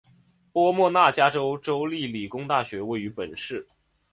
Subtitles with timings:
[0.51, 3.67] 波莫纳加州州立理工大学位于本市。